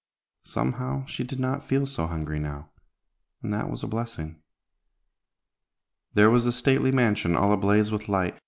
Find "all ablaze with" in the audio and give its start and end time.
7.37-8.09